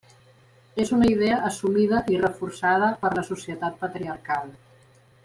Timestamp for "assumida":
1.49-1.99